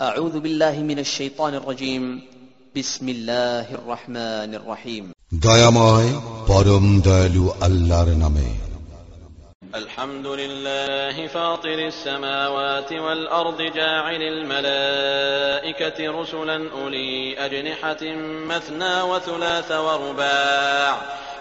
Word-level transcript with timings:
أعوذ 0.00 0.40
بالله 0.40 0.78
من 0.78 0.98
الشيطان 0.98 1.54
الرجيم 1.54 2.22
بسم 2.76 3.08
الله 3.08 3.74
الرحمن 3.74 4.54
الرحيم 4.54 5.04
দয়াময় 5.32 6.08
পরম 6.48 6.84
দয়ালু 7.06 7.44
আল্লাহর 7.66 8.10
নামে 8.22 8.48
الحمد 9.74 10.26
لله 10.26 11.26
فاطر 11.26 11.78
السماوات 11.92 12.92
والأرض 12.92 13.60
جاعل 13.62 14.22
الملائكة 14.34 15.98
رسلا 16.20 16.58
أولي 16.78 17.38
أجنحة 17.46 18.02
مثنى 18.52 18.96
وثلاث 19.10 19.70
ورباع 19.86 20.94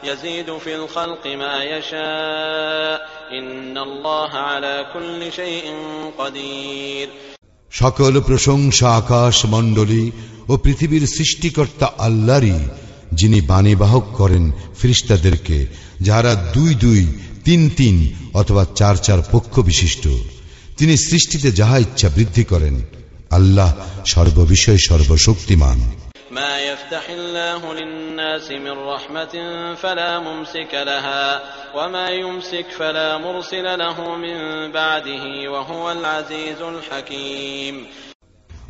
يزيد 0.03 0.57
في 0.57 0.75
الخلق 0.75 1.23
ما 1.43 1.55
يشاء 1.63 2.97
إن 3.37 3.77
الله 3.77 4.31
على 4.49 4.75
كل 4.93 5.21
شيء 5.31 5.65
قدير 6.17 7.09
সকল 7.79 8.21
প্রশংসা 8.21 8.95
আকাশ 8.95 9.45
মণ্ডলী 9.45 10.11
ও 10.47 10.57
পৃথিবীর 10.57 11.07
সৃষ্টিকর্তা 11.07 11.91
আল্লাহরই, 11.97 12.53
যিনি 13.13 13.41
বাণীবাহক 13.41 14.05
করেন 14.17 14.51
ফিরিস্তাদেরকে 14.81 15.67
যারা 16.01 16.35
দুই 16.53 16.75
দুই, 16.75 17.07
তিন 17.45 17.69
তিন 17.69 18.09
অথবা 18.33 18.65
চার 18.75 18.95
চার 18.95 19.21
পক্ষ 19.31 19.59
বিশিষ্ট। 19.59 20.07
তিনি 20.77 20.97
সৃষ্টিতে 20.97 21.51
যাহা 21.51 21.77
ইচ্ছা 21.77 22.09
বৃদ্ধি 22.15 22.43
করেন। 22.43 22.81
আল্লাহ 23.29 23.73
সর্ববিষয়ে 24.05 24.77
সর্বশক্তিমান। 24.77 25.79
ما 26.34 26.60
يفتح 26.60 27.04
الله 27.10 27.74
للناس 27.74 28.50
من 28.56 28.70
رحمة 28.70 29.34
فلا 29.74 30.18
ممسك 30.20 30.72
لها 30.72 31.42
وما 31.76 32.08
يمسك 32.10 32.66
فلا 32.70 33.18
مرسل 33.18 33.78
له 33.78 33.98
من 34.16 34.36
بعده 34.72 35.24
وهو 35.50 35.84
العزيز 35.92 36.60
الحكيم 36.64 37.76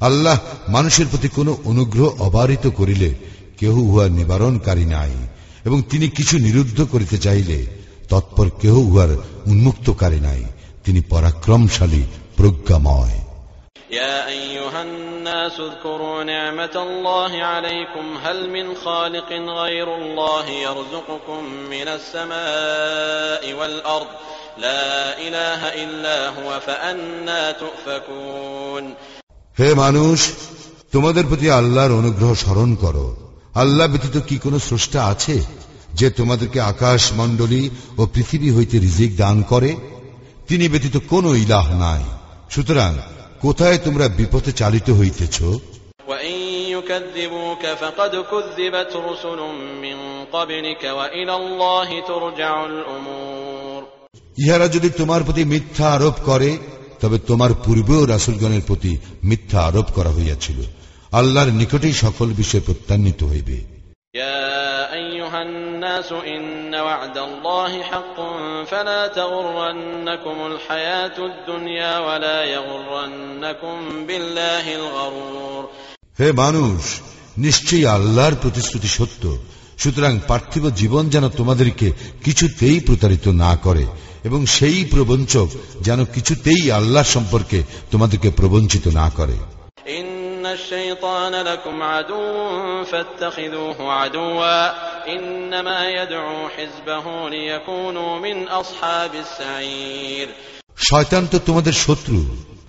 আল্লাহ 0.01 0.37
মানুষের 0.69 1.07
প্রতি 1.07 1.29
কোনো 1.29 1.53
অনুগ্রহ 1.65 2.09
অবারিত 2.21 2.65
করিলে 2.79 3.11
কেহ 3.59 3.75
উহার 3.89 4.11
নিবারণকারী 4.11 4.87
নাই 4.87 5.15
এবং 5.65 5.79
তিনি 5.91 6.07
কিছু 6.09 6.35
নিরুদ্ধ 6.39 6.79
করিতে 6.93 7.17
চাইলে 7.19 7.59
তৎপর 8.11 8.47
কেহ 8.61 8.75
উহার 8.89 9.11
উন্মুক্তকারী 9.47 10.21
নাই 10.21 10.43
তিনি 10.85 11.01
পরাক্রমশালী 11.11 12.03
প্রজ্ঞাময় 12.37 13.19
يا 13.91 14.29
أيها 14.29 14.83
الناس 14.83 15.61
اذكروا 15.61 16.25
نعمة 16.25 16.77
الله 16.77 17.33
عليكم 17.45 18.19
هل 18.25 18.51
من 18.51 18.75
خالق 18.75 19.33
غير 19.33 19.97
الله 19.97 20.47
يرزقكم 20.51 21.45
من 21.45 21.89
السماء 21.89 23.53
والأرض 23.53 24.07
لا 24.59 25.19
إله 25.19 25.61
إلا 25.85 26.29
هو 26.29 26.61
فأنا 26.61 27.53
تؤفكون 27.53 28.85
হে 29.59 29.69
মানুষ 29.75 30.19
তোমাদের 30.93 31.25
প্রতি 31.31 31.47
আল্লাহর 31.51 31.93
অনুগ্রহ 31.93 32.31
স্মরণ 32.35 32.71
করো 32.85 33.07
আল্লাহ 33.55 33.87
ব্যতীত 33.87 34.17
কি 34.29 34.37
কোনো 34.39 34.59
স্রষ্টা 34.59 35.01
আছে 35.05 35.37
যে 35.95 36.07
তোমাদেরকে 36.11 36.59
আকাশ 36.73 37.03
মণ্ডলী 37.13 37.63
ও 37.99 38.03
পৃথিবী 38.15 38.49
হইতে 38.57 38.77
রিজিক 38.79 39.11
দান 39.17 39.37
করে 39.43 39.71
তিনি 40.49 40.65
ব্যতীত 40.73 40.97
কোনো 41.13 41.31
ইলাহ 41.45 41.67
নাই 41.85 42.03
সুতরাং 42.51 42.93
কোথায় 43.42 43.78
তোমরা 43.78 44.08
বিপথে 44.08 44.52
চালিত 44.52 44.90
হইতেছ? 44.90 45.42
ইহারা 54.38 54.68
যদি 54.68 54.90
তোমার 54.90 55.24
প্রতি 55.24 55.44
মিথ্যা 55.44 55.92
আরোপ 55.94 56.14
করে 56.26 56.58
তবে 57.02 57.20
তোমার 57.20 57.54
পূর্বেও 57.54 58.06
রাসুলগণের 58.06 58.62
প্রতি 58.68 58.98
মিথ্যা 59.24 59.62
আরোপ 59.62 59.86
করা 59.86 60.10
হইয়াছিল। 60.10 60.62
আল্লাহর 61.12 61.48
নিকটেই 61.48 61.94
সকল 61.94 62.26
বিষয় 62.26 62.62
প্রত্যান্বিত 62.66 63.24
হইবে। 63.24 63.75
أيها 65.35 65.43
الناس 65.43 66.13
إن 66.13 66.75
وعد 66.77 67.17
الله 67.21 67.73
حق 67.83 68.19
فلا 68.65 69.03
تغرنكم 69.11 70.37
الحياة 70.47 71.17
الدنيا 71.21 71.95
ولا 71.99 72.39
يغرنكم 72.47 73.77
بالله 74.07 74.65
الغرور 74.75 75.63
হে 76.21 76.29
মানুষ 76.33 76.81
নিশ্চয়ই 77.37 77.87
আল্লাহর 77.87 78.35
প্রতিশ্রুতি 78.35 78.89
সত্য 78.89 79.23
সুতরাং 79.79 80.15
পার্থিব 80.29 80.65
জীবন 80.81 81.05
যেন 81.09 81.25
তোমাদেরকে 81.31 81.89
কিছুতেই 82.25 82.79
প্রতারিত 82.81 83.27
না 83.45 83.53
করে 83.57 83.85
এবং 84.25 84.41
সেই 84.57 84.79
প্রবঞ্চক 84.85 85.49
যেন 85.81 86.01
কিছুতেই 86.15 86.63
আল্লাহ 86.71 87.05
সম্পর্কে 87.15 87.59
তোমাদেরকে 87.91 88.29
প্রবঞ্চিত 88.31 88.85
না 89.01 89.07
করে 89.17 89.37
إن 89.41 89.54
الشيطان 90.55 91.35
لكم 91.35 91.83
عدو 91.83 92.85
فاتخذوه 92.85 93.93
عدوا 93.93 94.61
إنما 95.09 95.91
يدعو 95.91 96.49
حزبه 96.49 97.31
ليكونوا 97.31 98.19
من 98.19 98.49
أصحاب 98.51 99.11
السعير 99.17 100.29
শয়তান 100.77 101.25
তো 101.27 101.37
তোমাদের 101.39 101.75
শত্রু 101.85 102.19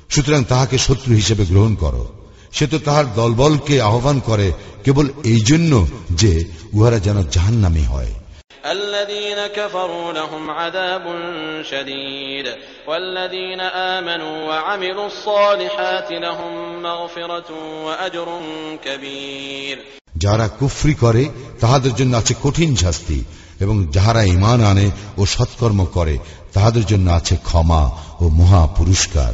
সুতরাং 0.10 0.42
তাহাকে 0.44 0.78
শত্রু 0.78 1.12
হিসেবে 1.14 1.44
গ্রহণ 1.46 1.74
করো 1.76 2.04
সে 2.52 2.66
তো 2.68 2.78
তাহার 2.80 3.06
দলবলকে 3.16 3.76
আহ্বান 3.82 4.18
করে 4.20 4.48
কেবল 4.84 5.06
এই 5.24 5.42
জন্য 5.42 5.72
যে 6.12 6.34
উহারা 6.74 7.00
যেন 7.00 7.18
জাহান্নামী 7.36 7.84
হয় 7.84 8.12
الذين 8.66 9.48
كفروا 9.48 10.14
لهم 10.14 10.50
عذاب 10.52 11.06
شديد 11.64 12.46
والذين 12.88 13.62
آمنوا 13.62 14.48
وعملوا 14.48 15.08
الصالحات 15.08 16.12
لهم 16.12 16.84
مغفرة 16.84 17.50
وأجر 17.86 18.28
كبير 18.86 19.78
যারা 20.18 20.48
কুফরি 20.60 20.94
করে 20.96 21.24
তাহাদের 21.60 21.94
জন্য 21.96 22.14
আছে 22.16 22.34
কঠিন 22.44 22.72
শাস্তি 22.76 23.20
এবং 23.60 23.76
যাহারা 23.92 24.22
ইমান 24.36 24.60
আনে 24.62 24.88
ও 25.18 25.22
সৎকর্ম 25.26 25.80
করে 25.94 26.16
তাহাদের 26.54 26.86
জন্য 26.86 27.08
আছে 27.10 27.36
ক্ষমা 27.44 27.84
ও 28.22 28.24
মহা 28.40 28.64
পুরস্কার 28.78 29.34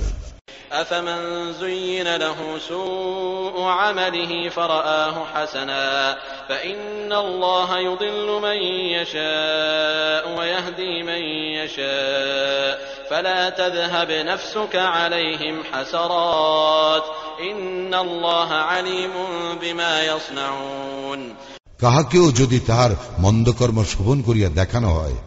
أفمن 0.72 1.53
زين 1.53 2.16
له 2.16 2.59
سوء 2.70 3.62
عمله 3.62 4.50
فرآه 4.50 5.25
حسنا 5.25 6.18
فإن 6.50 7.14
الله 7.14 7.80
يضل 7.80 8.40
من 8.42 8.58
يشاء 8.98 10.40
ويهدي 10.40 11.03
من 11.03 11.22
يشاء 11.59 12.80
فلا 13.09 13.50
تذهب 13.50 14.12
نفسك 14.12 14.75
عليهم 14.75 15.64
حسرات 15.74 17.03
إن 17.52 17.94
الله 17.94 18.53
عليم 18.53 19.14
بما 19.62 20.03
يصنعون 20.03 21.36
কাহাকেও 21.84 22.25
যদি 22.31 22.59
তাহার 22.59 22.92
মন্দকর্ম 23.20 23.78
শোভন 23.84 24.18
করিয়া 24.22 24.50
দেখানো 24.50 24.90
হয় 24.90 25.18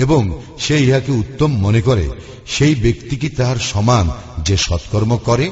এবং 0.00 0.22
সে 0.58 0.76
ইহাকে 0.80 1.12
উত্তম 1.12 1.50
মনে 1.66 1.80
করে 1.80 2.04
সেই 2.46 2.74
ব্যক্তি 2.84 3.14
কি 3.16 3.28
তাহার 3.28 3.58
সমান 3.72 4.06
যে 4.46 4.56
সৎকর্ম 4.58 5.12
করে 5.18 5.46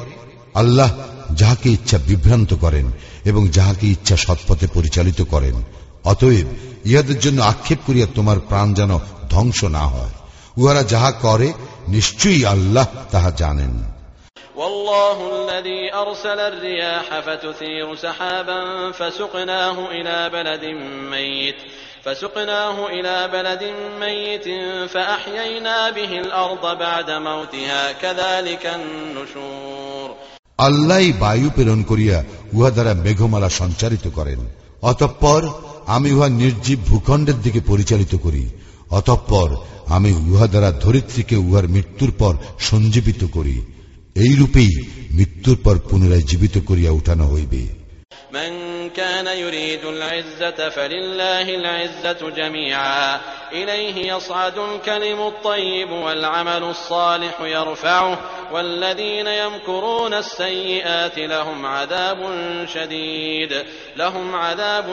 আল্লাহ 0.54 0.90
যাহাকে 1.32 1.68
ইচ্ছা 1.70 1.98
বিভ্রান্ত 2.08 2.50
করেন 2.54 2.86
এবং 3.24 3.42
যাহাকে 3.48 3.86
ইচ্ছা 3.86 4.16
সৎপথে 4.16 4.66
পরিচালিত 4.66 5.20
করেন 5.24 5.56
অতএব 6.04 6.48
ইহাদের 6.84 7.18
জন্য 7.20 7.38
আক্ষেপ 7.42 7.80
করিয়া 7.86 8.06
তোমার 8.14 8.38
প্রাণ 8.40 8.68
যেন 8.74 8.92
ধ্বংস 9.30 9.60
না 9.76 9.84
হয় 9.86 10.14
উহারা 10.56 10.82
যাহা 10.84 11.10
করে 11.24 11.48
নিশ্চয়ই 11.88 12.42
আল্লাহ 12.54 12.86
তাহা 13.12 13.30
জানেন 13.42 13.74
والله 14.56 15.18
الذي 15.36 15.82
أرسل 15.94 16.38
الرياح 16.42 17.06
فتثير 17.20 17.86
سحابا 17.96 18.60
فسقناه 18.92 19.76
إلى 19.90 20.16
بلد 20.30 20.64
ميت 21.10 21.58
فسقناه 22.04 22.76
إلى 22.88 23.28
بلد 23.28 23.62
ميت 24.00 24.46
فأحيينا 24.88 25.90
به 25.90 26.12
الأرض 26.18 26.64
بعد 26.78 27.08
موتها 27.10 27.82
كذلك 27.94 28.64
النشور 28.78 30.08
আল্লাহ 30.58 31.02
বায়ু 31.20 31.48
প্রেরণ 31.50 31.80
করিয়া 31.82 32.16
উহা 32.52 32.70
দ্বারা 32.70 32.92
মেঘমালা 33.04 33.48
সঞ্চারিত 33.60 34.06
করেন 34.08 34.40
অতঃপর 34.82 35.42
আমি 35.86 36.08
উহা 36.12 36.28
নির্জীব 36.40 36.80
ভূখণ্ডের 36.86 37.38
দিকে 37.42 37.60
পরিচালিত 37.60 38.12
করি 38.16 38.44
অতঃপর 38.90 39.48
আমি 39.86 40.10
উহা 40.24 40.46
দ্বারা 40.48 40.70
ধরিত্রীকে 40.84 41.36
উহার 41.46 41.66
মৃত্যুর 41.68 42.12
পর 42.12 42.34
সঞ্জীবিত 42.58 43.22
করি 43.36 43.56
এই 44.16 44.32
রূপেই 44.34 44.72
মৃত্যুর 45.10 45.56
পর 45.56 45.74
পুনরায় 45.88 46.24
জীবিত 46.30 46.56
করিয়া 46.68 46.90
উঠানো 46.90 47.24
হইবে 47.26 47.62
من 48.32 48.90
كان 48.90 49.26
يريد 49.26 49.84
العزة 49.84 50.68
فلله 50.68 51.54
العزة 51.54 52.30
جميعا 52.30 53.20
إليه 53.52 54.14
يصعد 54.14 54.58
الكلم 54.58 55.20
الطيب 55.20 55.90
والعمل 55.90 56.62
الصالح 56.64 57.40
يرفعه 57.40 58.18
والذين 58.52 59.26
يمكرون 59.26 60.14
السيئات 60.14 61.18
لهم 61.18 61.66
عذاب 61.66 62.18
شديد 62.74 63.64
لهم 63.96 64.34
عذاب 64.34 64.86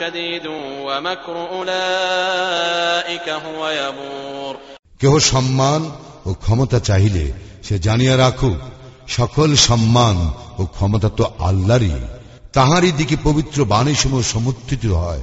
شديد 0.00 0.46
ومكر 0.82 1.48
أولئك 1.52 3.28
هو 3.28 3.68
يبور 3.70 4.56
কেহ 5.02 5.14
সম্মান 5.32 5.82
ও 6.28 6.30
ক্ষমতা 6.42 6.78
চাহিলে 6.88 7.26
সে 7.66 7.74
জানিয়া 7.86 8.14
রাখুক 8.24 8.58
সকল 9.08 9.50
সম্মান 9.68 10.16
ও 10.60 10.62
ক্ষমতা 10.74 11.08
তো 11.18 11.24
আল্লাহরই 11.48 12.11
তাহারই 12.53 12.91
দিকে 12.91 13.15
পবিত্র 13.23 13.65
বাণী 13.65 13.83
বাণীসমূহ 13.83 14.21
সমর্থিত 14.21 14.85
হয় 14.85 15.21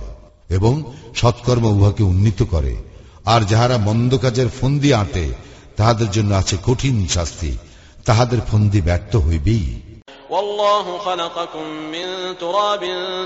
এবং 0.49 0.82
সৎকর্ম 1.17 1.65
উহাকে 1.65 2.03
উন্নীত 2.03 2.43
করে। 2.43 2.77
আর 3.25 3.41
যাহারা 3.41 3.79
মন্দ 3.79 4.19
কাজের 4.19 4.47
ফন্দি 4.61 4.93
আঁটে, 4.93 5.32
তাহাদের 5.77 6.11
জন্য 6.11 6.35
আছে 6.35 6.56
কঠিন 6.67 7.06
শাস্তি। 7.06 7.56
তাহাদের 8.05 8.38
ফন্দি 8.41 8.81
ব্যর্থ 8.81 9.17
হইবেই। 9.17 9.81
والله 10.30 10.98
خلقكم 10.98 11.68
من 11.68 12.38
تراب 12.38 12.84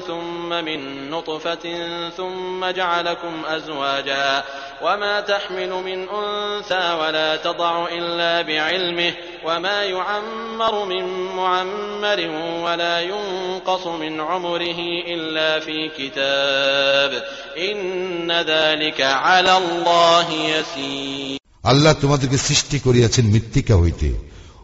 ثم 0.08 0.50
من 0.50 1.10
نطفة 1.10 1.66
ثم 2.10 2.66
جعلكم 2.66 3.46
أزواجا 3.46 4.44
وما 4.84 5.22
تحمل 5.22 5.70
من 5.70 6.10
أنثى 6.10 6.94
ولا 6.94 7.36
تضع 7.38 7.88
إلا 7.88 8.42
بعلمه 8.42 9.14
وما 9.46 9.84
يعمر 9.86 10.86
من 10.86 11.06
معمر 11.36 12.20
ولا 12.64 13.02
ينقص 13.02 13.88
من 13.88 14.22
عمره 14.22 14.80
إلا 15.08 15.60
في 15.60 15.90
كتاب 15.90 17.24
إن 17.58 18.32
ذلك 18.32 19.02
على 19.02 19.58
الله 19.58 20.28
يسير 20.32 21.40
আল্লাহ 21.66 21.94
তোমাদেরকে 22.02 22.38
সৃষ্টি 22.48 22.78
করিয়াছেন 22.80 23.26
মৃত্তিকা 23.34 23.76
হইতে 23.76 24.10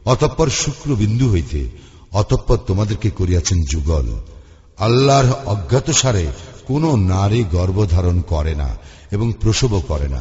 অতঃপর 0.06 0.48
শুক্র 0.64 0.88
বিন্দু 0.96 1.28
হইতে 1.34 1.62
অতঃপর 2.13 2.57
তোমাদেরকে 2.57 3.11
করিয়াছেন 3.11 3.63
যুগল। 3.63 4.21
আল্লাহর 4.79 5.33
অজ্ঞাত 5.47 5.91
সারে 5.91 6.27
কোন 6.67 6.97
নারী 6.97 7.45
গর্ভধারণ 7.53 8.21
করে 8.21 8.55
না 8.55 8.77
এবং 9.11 9.33
প্রসবও 9.41 9.81
করে 9.81 10.09
না। 10.09 10.21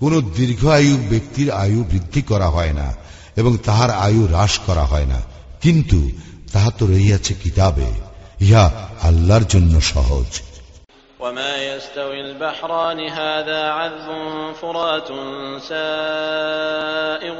কোন 0.00 0.30
দীর্ঘ 0.36 0.66
আয়ু 0.66 0.96
ব্যক্তির 1.10 1.50
আয়ু 1.50 1.84
বৃদ্ধি 1.90 2.22
করা 2.22 2.48
হয় 2.48 2.72
না 2.72 2.94
এবং 3.36 3.58
তাহার 3.64 3.90
আয়ু 3.90 4.26
হ্রাস 4.26 4.58
করা 4.58 4.84
হয় 4.84 5.06
না। 5.06 5.22
কিন্তু 5.60 6.10
তাহা 6.52 6.70
তো 6.78 6.86
রইয়াছে 6.86 7.34
কিতাবে। 7.42 7.86
ইহা 8.40 8.72
আল্লাহর 9.02 9.44
জন্য 9.44 9.80
সহজ। 9.80 10.40
وما 11.20 11.56
يستوي 11.64 12.20
البحران 12.20 13.08
هذا 13.08 13.70
عذب 13.70 14.52
فرات 14.52 15.08
سائغ 15.62 17.36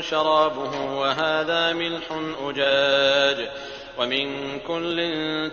شرابه 0.00 0.80
وهذا 0.94 1.72
ملح 1.72 2.04
أجاج 2.42 3.48
ومن 3.98 4.58
كل 4.60 5.00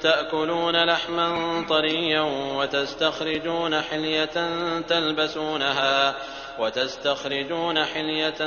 تأكلون 0.01 0.85
لحما 0.85 1.65
طريا 1.69 2.21
وتستخرجون 2.57 3.81
حلية 3.81 4.49
تلبسونها 4.81 6.15
وتستخرجون 6.59 7.85
حلية 7.85 8.37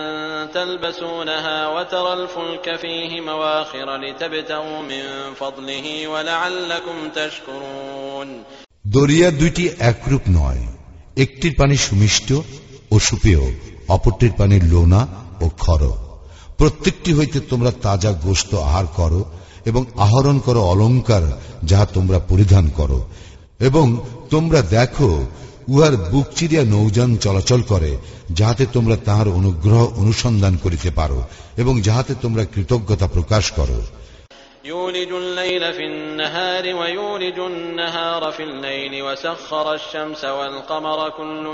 تلبسونها 0.47 1.69
وترى 1.69 2.13
الفلك 2.13 2.77
فيه 2.77 3.21
مواخر 3.21 3.97
لتبتغوا 3.97 4.83
من 4.83 5.35
فضله 5.35 6.09
ولعلكم 6.09 7.11
تشكرون 7.11 8.45
দরিয়া 8.87 9.31
দুইটি 9.31 9.69
একরূপ 9.79 10.21
নয়। 10.31 10.59
একটির 11.17 11.55
পানি 11.59 11.77
সুমিষ্ট 11.77 12.33
ও 12.91 12.99
সুপেয়, 12.99 13.53
অপরটির 13.89 14.33
পানি 14.37 14.61
লোনা 14.61 15.07
ও 15.41 15.49
খর। 15.59 15.91
প্রত্যেকটি 16.59 17.13
হইতে 17.13 17.41
তোমরা 17.41 17.73
তাজা 17.83 18.13
গোস্ত 18.13 18.55
আহার 18.55 18.87
করো 18.87 19.25
এবং 19.65 19.85
আহরণ 19.97 20.39
করো 20.39 20.63
অলঙ্কার 20.63 21.41
যাহা 21.65 21.87
তোমরা 21.87 22.19
পরিধান 22.19 22.69
করো। 22.69 23.07
এবং 23.59 24.01
তোমরা 24.31 24.63
দেখো, 24.63 25.27
উহার 25.69 25.97
বুক 25.97 26.27
চিরিয়া 26.37 26.65
নৌযান 26.65 27.17
চলাচল 27.17 27.63
করে, 27.63 27.97
যাহাতে 28.31 28.67
তোমরা 28.73 28.97
তাহার 28.97 29.29
অনুগ্রহ 29.29 29.85
অনুসন্ধান 29.97 30.57
করিতে 30.57 30.91
পারো 30.91 31.23
এবং 31.57 31.81
যাহাতে 31.81 32.15
তোমরা 32.23 32.45
কৃতজ্ঞতা 32.45 33.07
প্রকাশ 33.07 33.51
করো। 33.51 33.83
يولج 34.66 35.12
الليل 35.14 35.74
في 35.74 35.86
النهار 35.86 36.76
ويولج 36.76 37.40
النهار 37.40 38.32
في 38.32 38.44
الليل 38.44 39.04
وسخر 39.04 39.74
الشمس 39.74 40.24
والقمر 40.26 41.10
كل 41.10 41.46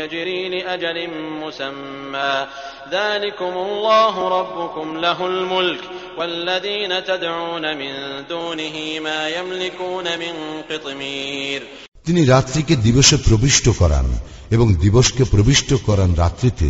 يجري 0.00 0.48
لأجل 0.48 1.10
مسمى 1.42 2.46
ذلكم 2.90 3.52
الله 3.58 4.14
ربكم 4.28 4.96
له 4.96 5.26
الملك 5.26 5.80
والذين 6.18 7.04
تدعون 7.04 7.64
من 7.76 7.92
دونه 8.28 8.76
ما 9.00 9.20
يملكون 9.28 10.06
من 10.18 10.34
قطمير 10.70 11.62
তিনি 12.06 12.20
রাত্রিকে 12.24 12.74
দিবসে 12.76 13.16
প্রবিষ্ট 13.28 13.66
করান 13.78 14.06
এবং 14.50 14.66
দিবসকে 14.74 15.22
প্রবিষ্ট 15.24 15.70
করান 15.86 16.10
রাত্রিতে 16.14 16.68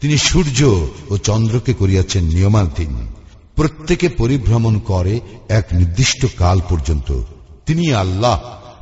তিনি 0.00 0.16
সূর্য 0.18 0.58
ও 1.10 1.14
চন্দ্রকে 1.18 1.72
করিয়াছেন 1.72 2.22
নিয়মাধীন 2.34 2.92
প্রত্যেকে 3.56 4.08
পরিভ্রমণ 4.20 4.74
করে 4.90 5.14
এক 5.50 5.66
নির্দিষ্ট 5.72 6.22
কাল 6.38 6.58
পর্যন্ত 6.70 7.08
তিনি 7.66 7.84
আল্লাহ 7.94 8.38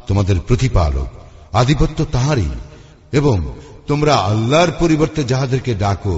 তোমাদের 0.06 0.36
প্রতিপালক 0.40 1.08
আধিপত্য 1.52 1.98
তাহারই 2.12 2.50
এবং 3.12 3.36
তোমরা 3.86 4.14
আল্লাহর 4.30 4.70
পরিবর্তে 4.78 5.20
যাহাদেরকে 5.24 5.72
ডাকো 5.74 6.16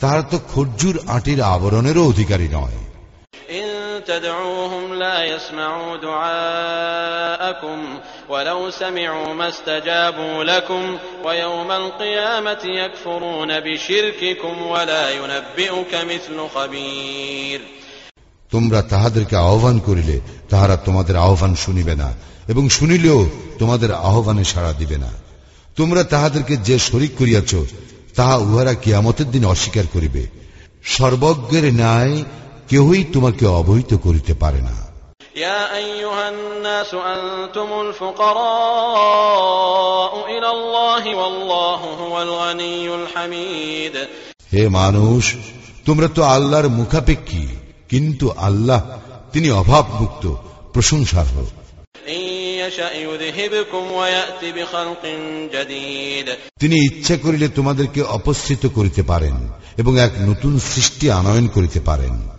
তাহারা 0.00 0.22
তো 0.22 0.36
খরজুর 0.52 0.96
আটির 1.08 1.40
আবরণেরও 1.54 2.08
অধিকারী 2.12 2.48
নয় 2.52 2.78
إن 3.52 3.68
تدعوهم 4.06 4.94
لا 4.94 5.24
يسمعوا 5.24 5.96
دعاءكم 5.98 7.78
ولو 8.28 8.70
سمعوا 8.72 9.34
ما 9.34 9.48
استجابوا 9.48 10.44
لكم 10.44 10.98
ويوم 11.24 11.70
القيامة 11.72 12.64
يكفرون 12.64 13.60
بشرككم 13.60 14.54
ولا 14.64 15.10
ينبئك 15.10 15.92
مثل 15.94 16.48
خبير 16.48 17.60
তোমরা 18.54 18.80
তাহাদেরকে 18.82 19.36
আহ্বান 19.42 19.76
করিলে 19.78 20.16
তাহারা 20.48 20.76
তোমাদের 20.76 21.16
আহ্বান 21.18 21.52
শুনিবে 21.54 21.94
না 21.96 22.08
এবং 22.48 22.64
শুনিলেও 22.68 23.20
তোমাদের 23.58 23.90
আহ্বানে 24.02 24.44
সাড়া 24.44 24.72
দিবে 24.72 24.98
না 24.98 25.10
তোমরা 25.76 26.02
তাহাদেরকে 26.04 26.54
যে 26.58 26.76
শরিক 26.78 27.12
করিয়াছ 27.18 27.52
তাহা 28.16 28.36
উহারা 28.38 28.74
কিয়ামতের 28.74 29.28
দিন 29.30 29.42
অস্বীকার 29.44 29.86
করিবে 29.94 30.22
সর্বজ্ঞের 30.86 31.66
ন্যায় 31.74 32.16
কেহই 32.68 33.02
তোমাকে 33.12 33.44
অবহিত 33.60 33.92
করিতে 33.96 34.34
পারে 34.34 34.62
না 34.62 34.76
يا 35.40 35.62
أيها 35.76 36.24
الناس 36.28 36.90
أنتم 36.94 37.68
الفقراء 38.80 40.12
إلى 40.28 40.48
الله 40.50 41.02
والله 41.14 41.80
هو 42.02 42.14
الغني 42.22 42.86
الحميد 42.94 43.94
হে 44.52 44.62
মানুষ 44.70 45.22
তোমরা 45.86 46.08
তো 46.08 46.20
আল্লাহর 46.26 46.68
মুখাপেক্ষী 46.70 47.44
কিন্তু 47.89 48.31
আল্লাহ 48.31 48.81
তিনি 49.31 49.51
অভাব 49.51 49.85
মুক্ত 49.99 50.35
প্রশংসার 50.73 51.25
হোক। 51.25 51.47
তিনি 56.59 56.85
ইচ্ছা 56.85 57.17
করিলে 57.17 57.47
তোমাদেরকে 57.47 58.01
অপস্থিত 58.01 58.67
করিতে 58.67 59.03
পারেন 59.03 59.49
এবং 59.77 59.99
এক 59.99 60.11
নতুন 60.19 60.59
সৃষ্টি 60.59 61.11
আনয়ন 61.11 61.47
করিতে 61.47 61.79
পারেন। 61.79 62.29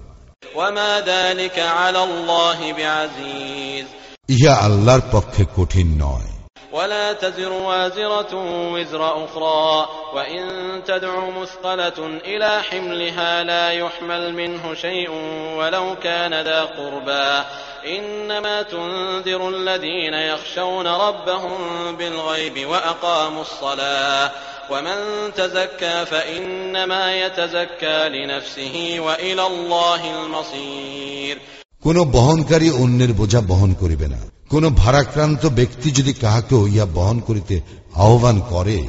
ইহা 4.29 4.55
আল্লাহর 4.55 5.01
পক্ষে 5.13 5.45
কঠিন 5.57 6.03
নয়। 6.03 6.36
ولا 6.72 7.14
تزر 7.14 7.52
وازرة 7.52 8.34
وزر 8.74 9.26
أخرى 9.26 9.90
وإن 10.14 10.44
تدع 10.88 11.30
مثقلة 11.30 12.00
إلى 12.26 12.62
حملها 12.64 13.44
لا 13.44 13.72
يحمل 13.72 14.34
منه 14.34 14.74
شيء 14.74 15.10
ولو 15.58 15.96
كان 16.04 16.34
ذا 16.42 16.62
قربى 16.62 17.44
إنما 17.88 18.62
تنذر 18.62 19.50
الذين 19.50 20.14
يخشون 20.14 20.88
ربهم 20.88 21.58
بالغيب 21.96 22.68
وأقاموا 22.68 23.42
الصلاة 23.42 24.32
ومن 24.72 24.98
تزكى 25.36 26.06
فإنما 26.06 27.16
يتزكى 27.16 28.10
لنفسه 28.10 28.96
وإلى 29.00 29.48
الله 29.48 30.02
المصير 30.24 31.38
কোন 31.86 31.98
বহনকারী 32.16 32.70
অন্যের 32.84 33.12
বোঝা 33.14 33.42
বহন 33.52 33.72
করিবে 33.74 34.08
না 34.08 34.25
কোন 34.51 34.69
ভারাক্রান্ত 34.69 35.47
ব্যক্তি 35.47 35.91
যদি 35.91 36.13
কাহাকেও 36.13 36.67
ইয়া 36.67 36.87
বহন 36.87 37.21
করিতে 37.21 37.61
আহ্বান 37.95 38.41
করে 38.49 38.87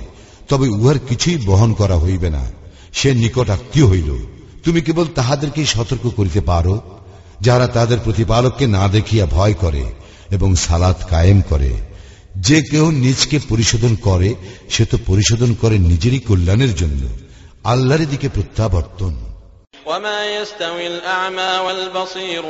তবে 0.49 0.69
উহার 0.69 0.99
কিছুই 0.99 1.37
বহন 1.45 1.73
করা 1.73 1.99
হইবে 1.99 2.29
না। 2.29 2.51
সে 2.93 3.13
নিকট 3.13 3.49
আত্মীয় 3.49 3.87
হইল। 3.87 4.25
তুমি 4.63 4.81
কেবল 4.81 5.05
তাহাদেরকেই 5.15 5.65
সতর্ক 5.65 6.09
করিতে 6.15 6.41
পারো 6.41 6.81
যারা 7.41 7.67
তাদের 7.67 7.97
প্রতিপালককে 8.03 8.67
না 8.67 8.87
দেখিয়া 8.87 9.25
ভয় 9.25 9.53
করে 9.53 9.85
এবং 10.31 10.55
সালাত 10.55 11.07
কায়েম 11.09 11.41
করে। 11.49 11.73
যে 12.35 12.61
কেউ 12.61 12.91
নিজকে 12.91 13.39
পরিশোধন 13.49 13.95
করে 13.95 14.35
সে 14.69 14.85
তো 14.85 14.97
পরিশোধন 15.05 15.53
করে 15.53 15.79
নিজেরই 15.79 16.19
কল্যাণের 16.19 16.75
জন্য। 16.75 17.07
আল্লাহর 17.63 18.05
দিকে 18.05 18.29
প্রত্যাবর্তন। 18.29 19.15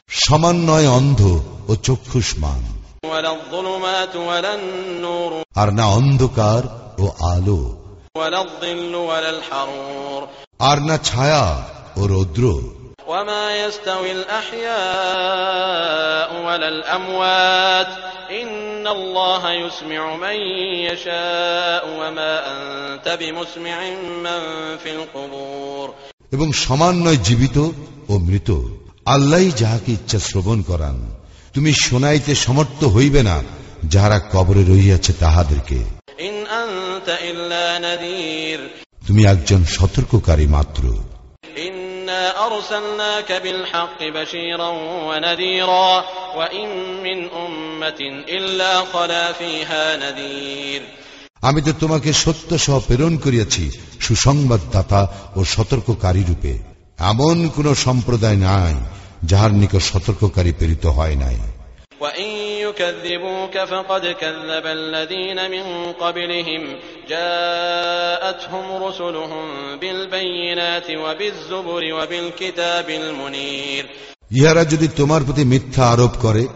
সমান 0.09 0.55
নয় 0.55 0.89
অন্ধ 0.89 1.43
ও 1.67 1.75
চক্ষুষ্মান। 1.75 2.76
ولا 3.04 3.32
الظلمات 3.32 4.16
ولا 4.16 4.54
النور 4.54 5.42
আর 5.56 5.68
না 5.78 5.84
অন্ধকার 5.98 6.62
ও 6.98 7.04
আলো 7.34 7.60
ولا 8.18 8.40
الظل 8.42 8.94
ولا 9.10 9.30
الحرور 9.30 10.22
আর 10.60 10.78
না 10.80 10.96
ছায়া 11.08 11.46
ও 11.96 12.06
রৌদ্র 12.06 12.44
وما 13.08 13.56
يستوي 13.56 14.12
الأحياء 14.12 14.70
ولا 16.46 16.68
الأموات 16.68 17.88
إن 18.32 18.86
الله 18.88 19.52
يسمع 19.52 20.16
من 20.16 20.36
يشاء 20.88 21.82
وما 22.00 22.32
أنت 22.52 23.08
بمسمع 23.20 23.78
من 24.24 24.40
في 24.82 24.90
القبور 24.92 25.88
এবং 26.32 26.48
সমান 26.64 26.94
নয় 27.06 27.18
জীবিত 27.28 27.58
ও 28.08 28.14
মৃত 28.28 28.48
আল্লাহ 29.06 29.42
যাহাকে 29.60 29.90
ইচ্ছা 29.98 30.18
শ্রবণ 30.28 30.58
করান 30.70 30.96
তুমি 31.57 31.73
শোনাইতে 31.73 32.35
সমর্থ 32.35 32.83
হইবে 32.83 33.23
না 33.23 33.43
যাহারা 33.85 34.19
কবরে 34.33 34.63
রইয়াছে 34.63 35.13
তাহাদেরকে। 35.13 35.79
তুমি 39.07 39.25
একজন 39.25 39.63
সতর্ককারী 39.63 40.47
মাত্র। 40.47 40.97
আমি 51.41 51.61
তো 51.61 51.71
তোমাকে 51.79 52.13
সত্য 52.13 52.57
সহ 52.57 52.79
প্রেরণ 52.79 53.17
করিয়াছি 53.17 53.71
সুসংবাদদাতা 53.99 55.07
ও 55.35 55.45
সতর্ককারী 55.45 56.23
রূপে। 56.27 56.59
এমন 56.99 57.47
কোন 57.47 57.73
সম্প্রদায় 57.73 58.35
নাই 58.35 58.75
যাহার 59.25 59.51
নিকট 59.51 59.75
সতর্ককারী 59.75 60.51
প্রেরিত 60.51 60.85
হয় 60.85 61.15
নাই। 61.15 61.35
ইহারা 74.31 74.65
যদি 74.65 74.87
তোমার 74.87 75.23
প্রতি 75.23 75.43
মিথ্যা 75.43 75.89
আরোপ 75.89 76.11
করে 76.21 76.47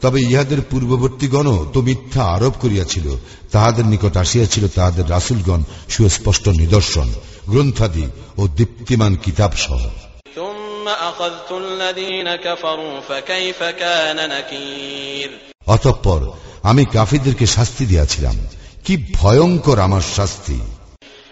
তবে 0.00 0.20
ইহাদের 0.20 0.58
পূর্ববর্তীগণও 0.70 1.70
তো 1.74 1.80
মিথ্যা 1.80 2.24
আরোপ 2.24 2.54
করিয়াছিল 2.60 3.16
তাহাদের 3.52 3.86
নিকট 3.86 4.16
আসিয়াছিল 4.16 4.68
তাহাদের 4.74 5.10
রাসুলগণ 5.10 5.62
সুস্পষ্ট 5.88 6.48
নিদর্শন 6.48 7.14
গ্রন্থাদি 7.48 8.10
ও 8.38 8.48
দীপ্তিমান 8.48 9.16
কিতাব 9.16 9.52
সহ 9.52 9.88
অতঃপর 15.67 16.21
আমি 16.63 16.83
কাফিরদেরকে 16.85 17.45
শাস্তি 17.47 17.83
দিয়াছিলাম 17.85 18.35
কি 18.85 18.93
ভয়ঙ্কর 19.17 19.77
আমার 19.79 20.03
শাস্তি 20.17 20.57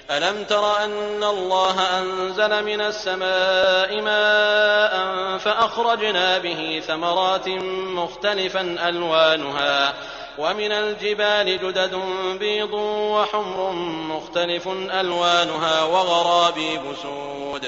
ألم 0.10 0.38
تر 0.44 0.66
أن 0.78 1.24
الله 1.26 1.76
أنزل 2.00 2.54
من 2.64 2.82
السماء 2.84 4.02
ماء 4.02 4.94
فأخرجنا 5.38 6.28
به 6.40 6.82
ثمرات 6.88 7.48
مختلفا 7.96 8.64
ألوانها 8.90 9.94
ومن 10.40 10.72
الجبال 10.74 11.48
جدد 11.58 11.94
بيض 12.40 12.74
وحمر 13.14 13.72
مختلف 14.14 14.68
ألوانها 14.94 15.76
وغرابيب 15.84 16.84
سود 17.04 17.64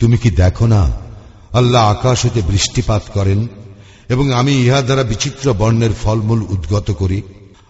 তুমি 0.00 0.16
কি 0.18 0.30
দেখো 0.36 0.64
না 0.66 0.82
আল্লাহ 1.54 1.86
আকাশ 1.86 2.26
হতে 2.26 2.42
বৃষ্টিপাত 2.42 3.02
করেন 3.14 3.48
এবং 4.08 4.32
আমি 4.32 4.56
ইহা 4.56 4.82
দ্বারা 4.82 5.02
বিচিত্র 5.02 5.54
বর্ণের 5.54 5.90
ফলমূল 6.02 6.46
উদ্গত 6.50 6.90
করি 6.90 7.22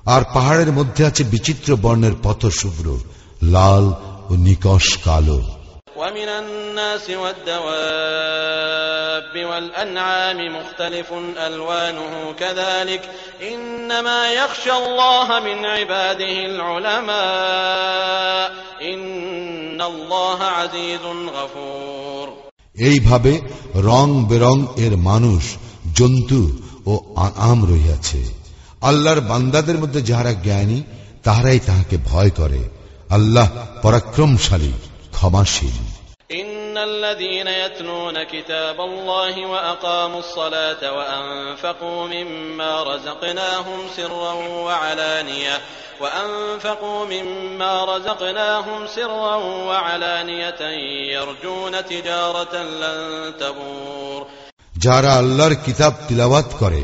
আর 0.07 0.23
পাহাড়ের 0.35 0.73
মধ্যে 0.73 1.07
আছে 1.07 1.25
বিচিত্র 1.25 1.77
বর্ণের 1.77 2.13
পথ 2.23 2.47
শুভ্র 2.61 2.99
লাল 3.55 3.85
ও 4.31 4.33
নিকশ 4.47 4.87
কালো 5.05 5.41
ومن 5.97 6.29
الناس 6.41 7.07
والدواب 7.13 9.35
والأنعام 9.45 10.57
مختلف 10.57 11.13
ألوانه 11.39 12.33
كذلك 12.33 13.03
إنما 13.43 14.33
يخشى 14.33 14.73
الله 14.73 15.41
من 15.41 15.67
عباده 15.67 16.47
العلماء 16.47 17.11
إن 18.83 19.83
الله 19.83 20.39
عزيز 20.59 21.05
غفور 21.29 22.44
এইভাবে 22.78 23.42
রং 23.76 24.26
বেরং 24.26 24.66
এর 24.76 24.98
মানুষ, 24.98 25.44
জন্তু 25.96 26.52
ও 26.86 27.00
আম 27.36 27.66
রহিয়াছে। 27.66 28.24
আল্লাহর 28.82 29.22
বান্দাদের 29.22 29.80
মধ্যে 29.80 30.02
যাহারা 30.02 30.34
জ্ঞানী, 30.34 30.84
তাহারাই 31.24 31.60
তাহাকে 31.60 31.98
ভয় 32.06 32.30
করে। 32.30 32.70
আল্লাহ 33.10 33.50
পরাক্রমশালী, 33.82 34.72
ক্ষমাশীল। 35.12 35.95
إن 36.75 36.79
الذين 36.79 37.49
يتلون 37.49 38.23
كتاب 38.25 38.81
الله 38.81 39.47
وأقاموا 39.47 40.19
الصلاة 40.19 40.83
وأنفقوا 40.93 42.09
مما 42.09 42.73
رزقناهم 42.85 43.81
سرا 43.97 44.33
وعلانية 44.67 45.57
وأنفقوا 46.01 47.07
مما 47.07 47.85
رزقناهم 47.87 48.87
سرا 48.87 49.37
وعلانية 49.69 50.61
يرجون 51.15 51.85
تجارة 51.85 52.55
لن 52.83 53.01
تبور 53.41 54.23
যারা 54.85 55.11
আল্লাহর 55.21 55.55
কিতাব 55.67 55.93
তিলাওয়াত 56.09 56.49
করে 56.61 56.83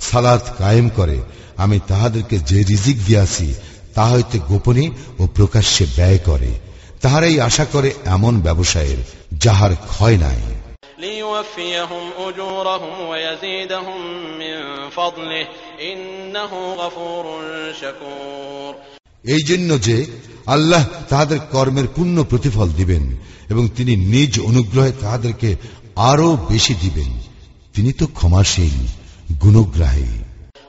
সালাত 0.00 0.44
কায়েম 0.58 0.86
করে 0.98 1.18
আমি 1.56 1.78
তাহাদেরকে 1.88 2.36
যে 2.50 2.60
রিজিক 2.70 2.98
দিয়াছি 3.06 3.48
তা 3.94 4.04
হইতে 4.12 4.36
গোপনে 4.50 4.84
ও 5.20 5.22
প্রকাশ্যে 5.36 5.84
ব্যয় 5.96 6.20
করে 6.28 6.50
তাহারাই 7.02 7.36
আশা 7.48 7.64
করে 7.64 7.90
এমন 8.14 8.34
ব্যবসায়ের 8.40 9.00
যাহার 9.37 9.75
ক্ষয় 9.75 10.17
নাই। 10.17 10.41
এই 19.23 19.43
জন্য 19.43 19.81
যে 19.81 20.05
আল্লাহ 20.45 20.85
তাহাদের 21.09 21.39
কর্মের 21.39 21.87
পূর্ণ 21.95 22.23
প্রতিফল 22.23 22.69
দিবেন 22.69 23.17
এবং 23.49 23.69
তিনি 23.69 23.95
নিজ 23.95 24.39
অনুগ্রহে 24.39 24.91
তাহাদেরকে 24.91 25.55
আরও 25.95 26.37
বেশি 26.49 26.73
দিবেন 26.73 27.19
তিনি 27.73 27.93
তো 27.93 28.07
ক্ষমাসীন 28.07 28.87
গুণগ্রাহী। 29.41 30.22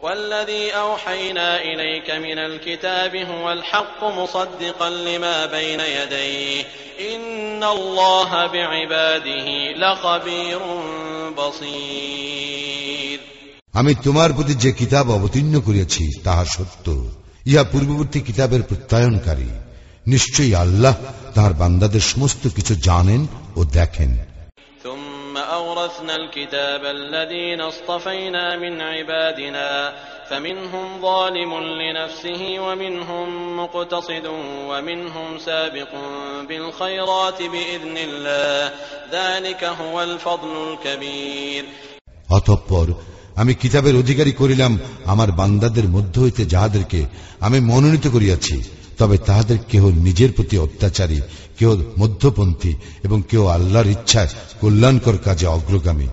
والذي 0.04 0.72
أوحينا 0.74 1.62
إليك 1.62 2.12
من 2.12 2.40
الكتاب 2.40 3.16
هو 3.16 3.52
الحق 3.52 4.04
مصدقا 4.04 4.90
لما 4.90 5.46
بين 5.48 5.80
يديه 5.80 6.64
إن 7.08 7.64
الله 7.64 8.48
بعباده 8.48 9.48
لخبير 9.74 10.60
بصير 11.38 13.20
আমি 13.74 13.94
তোমার 14.04 14.30
প্রতি 14.34 14.54
যে 14.64 14.72
কিতাব 14.72 15.06
অবতীর্ণ 15.10 15.56
করিয়াছি 15.68 16.04
তাহা 16.24 16.44
সত্য 16.56 16.86
ইহা 17.46 17.64
পূর্ববর্তী 17.64 18.20
কিতাবের 18.22 18.62
প্রত্যয়নকারী 18.62 19.50
নিশ্চয়ই 20.08 20.54
আল্লাহ 20.56 20.96
তাহার 21.36 21.54
বান্দাদের 21.54 22.04
সমস্ত 22.12 22.44
কিছু 22.48 22.74
জানেন 22.88 23.22
ও 23.56 23.62
দেখেন 23.78 24.12
ثم 24.16 24.33
أورثنا 25.74 26.16
الكتاب 26.16 26.86
الذين 26.86 27.62
اصطفينا 27.62 28.58
من 28.58 28.82
عبادنا 28.82 29.94
فمنهم 30.30 31.02
ظالم 31.02 31.52
لنفسه 31.82 32.42
ومنهم 32.60 33.28
مقتصد 33.60 34.26
ومنهم 34.70 35.40
سابق 35.40 35.92
بالخيرات 36.50 37.40
بإذن 37.44 37.98
الله 37.98 38.72
ذلك 39.12 39.64
هو 39.64 39.96
الفضل 40.04 40.54
الكبير 40.68 41.64
অতঃপর 42.30 42.88
আমি 43.36 43.54
কিতাবের 43.56 43.96
অধিকারী 43.96 44.32
করিলাম 44.32 44.72
আমার 45.06 45.30
বান্দাদের 45.32 45.86
মধ্য 45.88 46.16
হইতে 46.20 46.44
যাহাদেরকে 46.46 47.00
আমি 47.40 47.60
মনোনীত 47.60 48.06
করিয়াছি 48.08 48.56
তবে 48.98 49.16
তাহাদের 49.20 49.58
কেহ 49.70 49.84
নিজের 50.08 50.32
প্রতি 50.32 50.56
অত্যাচারী 50.58 51.20
কেহ 51.58 51.70
মধ্যপন্থী 51.98 52.74
এবং 53.04 53.20
কেউ 53.30 53.44
আল্লাহর 53.48 53.88
ইচ্ছায় 53.88 54.32
কল্যাণকর 54.62 55.18
কাজে 55.26 55.48
অগ্রগামী 55.48 56.08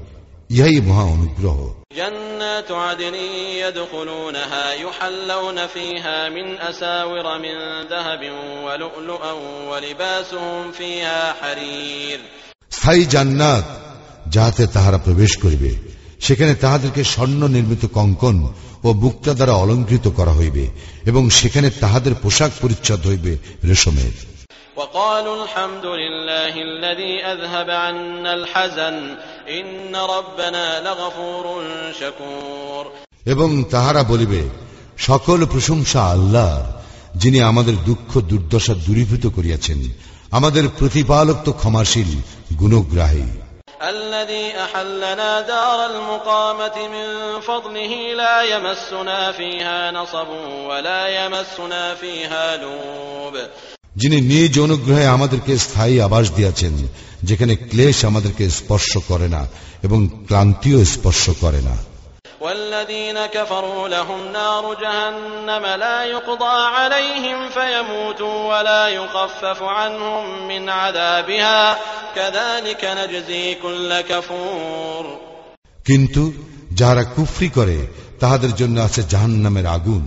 ইহাই 0.50 0.78
মহা 0.80 1.04
অনুগ্রহ 1.14 1.58
جنات 1.96 2.70
عدن 2.82 3.14
يدخلونها 3.62 4.64
يحلون 4.76 5.58
فيها 5.66 6.18
من 6.28 6.46
أساور 6.60 7.26
من 7.38 7.56
ذهب 7.86 8.22
ولؤلؤا 8.64 9.32
ولباسهم 9.70 10.62
فيها 10.72 11.20
حرير 11.32 12.18
স্থায়ী 12.70 13.04
জান্নাত 13.14 13.64
যাহাতে 14.26 14.64
তাহারা 14.66 14.98
প্রবেশ 14.98 15.32
করিবে 15.44 15.70
সেখানে 16.20 16.52
তাহাদেরকে 16.54 17.02
স্বর্ণ 17.04 17.40
নির্মিত 17.46 17.82
কঙ্কন 17.94 18.36
ও 18.84 18.88
মুক্তা 18.94 19.32
দ্বারা 19.34 19.54
অলঙ্কৃত 19.54 20.06
করা 20.08 20.32
হইবে 20.32 20.64
এবং 21.06 21.22
সেখানে 21.30 21.68
তাহাদের 21.80 22.14
পোশাক 22.22 22.52
পরিচ্ছদ 22.62 23.00
হইবে 23.06 23.32
রেশমের 23.64 24.14
وقالوا 24.76 25.36
الحمد 25.42 25.86
لله 25.94 26.54
الذي 26.62 27.14
أذهب 27.24 27.68
عنا 27.76 28.32
الحزن 28.34 28.96
إن 29.50 29.66
ربنا 30.14 30.66
لغفور 30.80 31.44
شكور 32.00 32.82
এবং 33.26 33.48
তাহারা 33.70 34.02
বলিবে 34.02 34.42
সকল 34.98 35.40
প্রশংসা 35.44 36.00
আল্লাহ 36.14 36.52
যিনি 37.14 37.38
আমাদের 37.42 37.76
দুঃখ 37.88 38.10
দুর্দশা 38.30 38.74
দূরীভূত 38.86 39.24
করিয়াছেন 39.26 39.78
আমাদের 40.32 40.64
প্রতিপালক 40.78 41.38
তো 41.44 41.50
ক্ষমাশীল 41.52 42.10
গুণগ্রাহী 42.60 43.28
الذي 43.82 44.46
أحلنا 44.64 45.40
دار 45.42 45.78
المقامة 45.86 46.76
من 46.88 47.06
فضله 47.40 47.92
لا 48.14 48.42
يمسنا 48.44 49.32
فيها 49.32 49.90
نصب 49.90 50.28
ولا 50.68 51.02
يمسنا 51.18 51.94
فيها 51.94 52.56
لوب 52.56 53.34
যিনি 53.96 54.18
নিজ 54.32 54.54
অনুগ্রহে 54.58 55.06
আমাদেরকে 55.06 55.52
স্থায়ী 55.58 55.96
আবাস 56.00 56.26
দিয়েছেন 56.30 56.74
যেখানে 57.22 57.54
ক্লেশ 57.70 57.98
আমাদেরকে 58.04 58.44
স্পর্শ 58.50 58.90
করে 59.08 59.28
না 59.28 59.42
এবং 59.82 59.98
ক্লান্তিও 60.26 60.80
স্পর্শ 60.84 61.24
করে 61.40 61.60
না 61.62 61.76
والذين 62.40 63.26
كفروا 63.26 63.88
لهم 63.88 64.32
نار 64.32 64.74
جهنم 64.74 65.66
لا 65.66 66.04
يقضى 66.04 66.56
عليهم 66.68 67.48
فيموتوا 67.48 68.36
ولا 68.48 68.88
يخفف 68.88 69.62
عنهم 69.62 70.48
من 70.48 70.68
عذابها 70.70 71.78
كذلك 72.16 72.82
نجزي 72.84 73.54
كل 73.54 74.00
كفور 74.00 75.04
কিন্তু 75.86 76.22
যাহারা 76.72 77.04
কুফরি 77.16 77.48
করে 77.48 77.78
তাহাদের 78.20 78.52
জন্য 78.56 78.76
আছে 78.80 79.00
জাহান্নামের 79.12 79.66
আগুন 79.76 80.04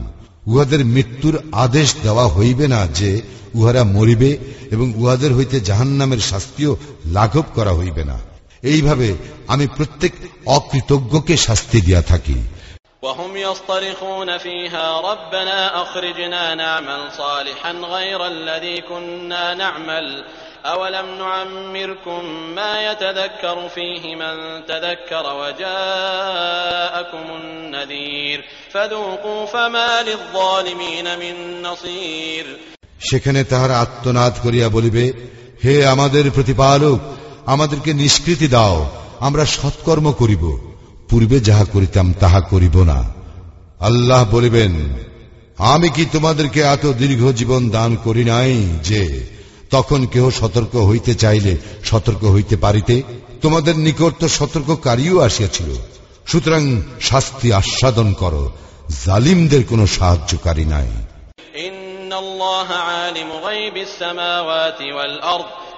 উহাদের 0.48 0.82
মৃত্যুর 0.86 1.36
আদেশ 1.66 1.89
দেওয়া 2.04 2.25
হইবে 2.38 2.66
না 2.68 2.82
যে 3.00 3.12
উহারা 3.56 3.84
মরিবে 3.96 4.32
এবং 4.72 4.88
উহাদের 5.01 5.32
হইতে 5.34 5.58
জাহান্নামের 5.70 6.22
শাস্তিও 6.30 6.72
লাঘব 7.16 7.46
করা 7.56 7.74
হইবে 7.80 8.04
না 8.04 8.18
এইভাবে 8.63 9.10
আমি 9.48 9.66
প্রত্যেক 9.68 10.13
অকৃতজ্ঞকে 10.48 11.36
শাস্তি 11.38 11.80
দিয়া 11.82 12.01
থাকি 12.04 12.38
وهم 13.04 13.32
يصطرخون 13.38 14.38
فيها 14.38 14.86
ربنا 15.01 15.60
أخرجنا 15.84 16.56
نعمل 16.56 17.01
صالحا 17.18 17.72
غير 17.72 18.20
الذي 18.28 18.78
كنا 18.82 19.54
نعمل 19.54 20.08
أولم 20.66 21.08
نعمركم 21.18 22.22
ما 22.56 22.92
يتذكر 22.92 23.70
فيه 23.70 24.16
من 24.16 24.36
تذكر 24.66 25.25
وجاءكم 25.34 27.25
النذير 27.42 28.39
فذوقوا 28.74 29.46
فما 29.46 30.01
للظالمين 30.04 31.20
من 31.20 31.36
نصير 31.62 32.46
সেখানে 33.10 33.42
তাহারা 33.44 33.75
আত্মনাদ 33.86 34.34
করিয়া 34.46 34.68
বলিবে 34.75 35.04
হে 35.66 35.75
আমাদের 35.86 36.25
প্রতিপালক 36.32 37.00
আমাদেরকে 37.47 37.95
নিষ্কৃতি 37.95 38.49
দাও, 38.49 38.91
আমরা 39.21 39.45
সৎকর্ম 39.45 40.13
করিব, 40.13 40.59
পূর্বে 41.11 41.41
যাহা 41.41 41.65
করিতাম 41.65 42.15
তাহা 42.21 42.41
করিব 42.41 42.83
না। 42.83 43.15
আল্লাহ 43.81 44.25
বলিবেন, 44.31 44.73
আমি 45.59 45.89
কি 45.89 46.07
তোমাদেরকে 46.13 46.61
এত 46.61 46.87
দীর্ঘ 46.87 47.33
জীবন 47.33 47.71
দান 47.71 47.97
করি 47.97 48.25
নাই 48.25 48.69
যে 48.85 49.27
তখন 49.71 50.07
কেহ 50.07 50.31
সতর্ক 50.31 50.77
হইতে 50.77 51.15
চাইলে 51.15 51.57
সতর্ক 51.85 52.25
হইতে 52.25 52.57
পারিতে? 52.57 53.03
তোমাদের 53.43 53.77
নিকট 53.79 54.13
তো 54.21 54.29
সতর্ককারীও 54.29 55.21
আসিয়াছিল। 55.21 55.75
সুতরাং 56.27 56.83
শাস্তি 57.01 57.53
আস্বাদন 57.53 58.13
করো, 58.13 58.53
জালিমদের 59.05 59.65
কোন 59.69 59.87
সাহায্যকারী 59.87 60.65
নাই। 60.65 60.89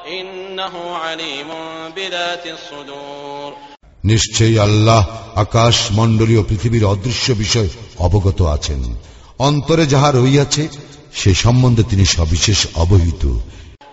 إنه 0.08 0.74
عليم 0.96 1.50
بذات 1.96 2.46
الصدور 2.48 3.50
নিশ্চয়ই 4.04 4.58
আল্লাহ 4.58 5.02
আকাশ 5.36 5.76
মণ্ডলীয় 5.92 6.44
পৃথিবীর 6.44 6.84
অদৃশ্য 6.86 7.28
বিষয় 7.34 7.70
অবগত 7.98 8.40
আছেন 8.56 8.82
অন্তরে 9.40 9.86
যাহা 9.88 10.10
রইয়াছে 10.12 10.64
সে 11.14 11.32
সম্বন্ধে 11.36 11.84
তিনি 11.84 12.06
সবিশেষ 12.18 12.60
অবহিত 12.76 13.24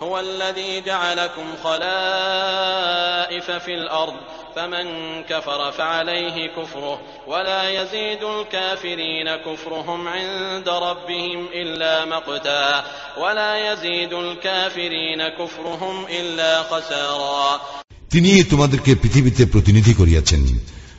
هو 0.03 0.15
الذي 0.21 0.73
جعلكم 0.83 1.47
خلائف 1.65 3.47
في 3.65 3.73
الأرض 3.75 4.17
فمن 4.57 4.87
كفر 5.23 5.71
فعليه 5.73 6.37
كفره 6.49 6.99
ولا 7.27 7.63
يزيد 7.71 8.23
الكافرين 8.27 9.29
كفرهم 9.37 10.09
عند 10.09 10.69
ربهم 10.69 11.41
إلا 11.55 12.05
مقتا 12.05 12.85
ولا 13.19 13.73
يزيد 13.73 14.13
الكافرين 14.15 15.21
كفرهم 15.31 15.97
إلا 16.11 16.53
خسارا 16.63 17.61
তিনি 18.15 18.31
তোমাদেরকে 18.45 18.93
পৃথিবীতে 18.95 19.43
প্রতিনিধি 19.45 19.93
করিয়াছেন 19.95 20.43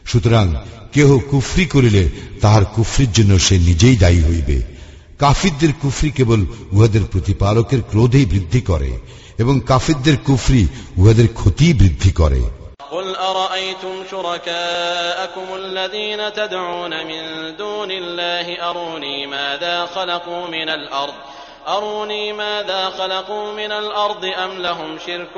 সুতরাং 0.06 0.46
কেহ 0.94 1.10
কুফরি 1.32 1.66
করিলে 1.66 2.04
তাহার 2.42 2.64
কুফরির 2.76 3.12
জন্য 3.12 3.32
সে 3.40 3.56
নিজেই 3.60 3.96
দায়ী 3.98 4.22
হইবে 4.22 4.58
কাফিরদের 5.20 5.72
কুফরি 5.82 6.10
কেবল 6.12 6.42
উহাদের 6.72 7.04
প্রতিপালকের 7.04 7.82
ক্রোধেই 7.92 8.26
বৃদ্ধি 8.26 8.62
করে 8.62 8.92
এবং 9.38 9.56
কাফিরদের 9.68 10.18
কুফরি 10.18 10.64
উহাদের 10.98 11.28
ক্ষতি 11.34 11.68
বৃদ্ধি 11.74 12.12
করে 12.12 12.42
قل 12.91 13.17
أرأيتم 13.17 14.05
شركاءكم 14.11 15.55
الذين 15.55 16.33
تدعون 16.33 17.07
من 17.07 17.57
دون 17.57 17.91
الله 17.91 18.71
أروني 18.71 19.27
ماذا 19.27 19.87
خلقوا 19.87 20.47
من 20.47 20.69
الأرض؟ 20.69 21.15
أروني 21.69 22.33
ماذا 22.33 22.91
خلقوا 22.91 23.53
من 23.53 23.73
الأرض 23.73 24.25
أم 24.25 24.63
لهم 24.63 24.99
شرك 25.07 25.33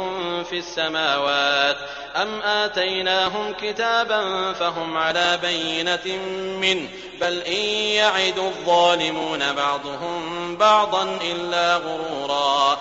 في 0.50 0.58
السماوات؟ 0.58 1.76
أم 2.16 2.40
آتيناهم 2.42 3.52
كتابا 3.60 4.52
فهم 4.52 4.96
على 4.96 5.38
بينة 5.42 6.18
منه؟ 6.60 6.88
بل 7.20 7.38
إن 7.38 7.64
يعد 7.94 8.38
الظالمون 8.38 9.52
بعضهم 9.52 10.56
بعضا 10.56 11.18
إلا 11.24 11.76
غرورا. 11.76 12.76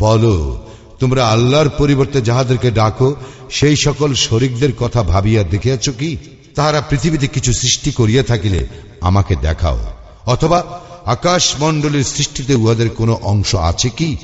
বলো 0.00 0.67
তোমরা 0.98 1.28
আল্লাহর 1.28 1.68
পরিবর্তে 1.68 2.20
যাহাদেরকে 2.20 2.70
ডাকো, 2.70 3.16
সেই 3.50 3.76
সকল 3.76 4.14
শরিকদের 4.14 4.72
কথা 4.72 5.02
ভাবিয়া 5.02 5.42
দেখিয়াছ 5.42 5.88
কি? 5.88 6.16
তাহারা 6.54 6.80
পৃথিবীতে 6.80 7.26
কিছু 7.26 7.52
সৃষ্টি 7.52 7.92
করিয়া 7.92 8.22
থাকিলে 8.22 8.66
আমাকে 9.00 9.36
দেখাও। 9.36 9.78
অথবা 10.26 10.80
আকাশ 11.04 11.54
মণ্ডলের 11.60 12.04
সৃষ্টিতে 12.04 12.54
উহাদের 12.54 12.90
কোনো 12.90 13.18
অংশ 13.22 13.54
আছে 13.54 13.90
কি? 13.90 14.16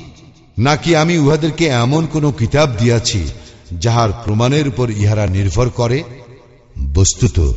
নাকি 0.59 0.95
আমি 0.95 1.17
উহাদেরকে 1.17 1.65
এমন 1.65 2.05
কোন 2.05 2.31
কিতাব 2.31 2.69
দিয়াছি, 2.77 3.27
যাহার 3.73 4.09
প্রমাণের 4.25 4.67
উপর 4.67 4.89
ইহারা 4.89 5.27
নির্ভর 5.27 5.69
করে? 5.69 6.03
বস্তুত, 6.93 7.53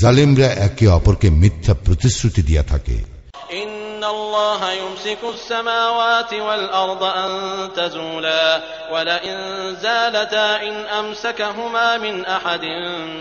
জালিমরা 0.00 0.46
একে 0.46 0.86
অপরকে 0.86 1.30
মিথ্যা 1.30 1.74
প্রতিশ্রুতি 1.74 2.42
দিয়া 2.42 2.62
থাকে। 2.62 3.15
الله 4.05 4.71
يمسك 4.73 5.21
السماوات 5.25 6.33
والأرض 6.33 7.03
أن 7.03 7.31
تزولا 7.75 8.61
ولئن 8.93 9.37
زالتا 9.75 10.61
إن 10.61 10.75
أمسكهما 11.01 11.97
من 11.97 12.25
أحد 12.27 12.63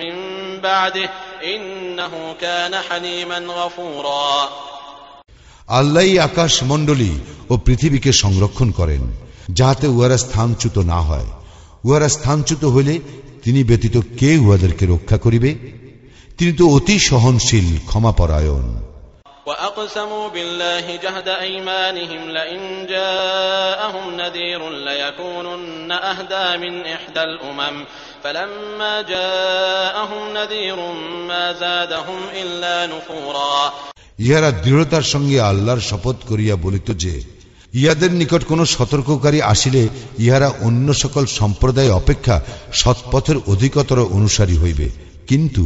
من 0.01 0.15
بعده 0.61 1.11
إنه 1.47 2.35
كان 2.41 2.75
حليما 2.91 3.39
غفورا 3.39 4.49
আল্লাহ 5.69 6.09
আকাশ 6.21 6.53
মণ্ডলী 6.63 7.13
ও 7.51 7.55
পৃথিবীকে 7.57 8.11
সংরক্ষণ 8.13 8.69
করেন 8.71 9.03
যাহাতে 9.49 9.87
উহারা 9.87 10.17
স্থানচ্যুত 10.17 10.77
না 10.93 11.01
হয় 11.01 11.29
উহারা 11.85 12.09
স্থানচ্যুত 12.09 12.63
হইলে 12.65 12.95
তিনি 13.45 13.61
ব্যতীত 13.65 13.97
কে 14.19 14.31
উহাদেরকে 14.37 14.85
রক্ষা 14.87 15.17
করিবে 15.17 15.51
তিনি 16.39 16.53
তো 16.53 16.65
অতি 16.77 16.97
সহনশীল 17.09 17.69
ক্ষমাপরায়ণ 17.87 18.65
وأقسموا 19.47 20.29
بالله 20.29 20.97
جهد 20.97 21.29
أيمانهم 21.29 22.31
لئن 22.31 22.87
جاءهم 22.87 24.17
نذير 24.17 24.71
ليكونن 24.81 25.93
أهدى 25.93 26.47
من 26.59 26.87
إحدى 26.87 27.23
الأمم 27.23 27.85
فلما 28.25 29.03
جاءهم 29.05 30.23
نذير 30.35 30.79
ما 31.29 31.53
زادهم 31.55 32.21
إلا 32.35 32.77
نفورا 32.87 33.73
ইহারা 34.21 34.51
দৃঢ়তার 34.65 35.05
সঙ্গে 35.13 35.39
আল্লাহর 35.51 35.83
শপথ 35.91 36.17
করিয়া 36.31 36.55
বলিত 36.65 36.89
যে 37.03 37.15
ইহাদের 37.75 38.13
নিকট 38.21 38.43
কোন 38.51 38.61
সতর্ককারী 38.75 39.41
আসিলে 39.53 39.83
ইহারা 40.25 40.49
অন্য 40.69 40.89
সকল 41.03 41.25
সম্প্রদায় 41.39 41.91
অপেক্ষা 42.01 42.37
সৎপথের 42.81 43.39
অধিকতর 43.53 43.99
অনুসারী 44.19 44.57
হইবে 44.63 44.87
কিন্তু 45.31 45.65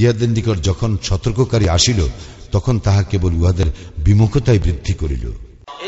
ইহাদের 0.00 0.30
নিকট 0.36 0.56
যখন 0.68 0.90
সতর্ককারী 1.08 1.66
আসিল 1.76 2.00
তখন 2.52 2.74
তাহা 2.78 3.02
কেবল 3.02 3.32
উহাদের 3.34 3.68
বিমুখতায় 3.98 4.58
বৃদ্ধি 4.58 4.94
করিল 4.94 5.26